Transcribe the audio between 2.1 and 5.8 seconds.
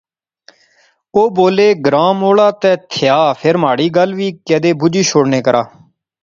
موہڑا تے تھیا فیر مہاڑی گل وی کیدے بجی شوڑنے کرا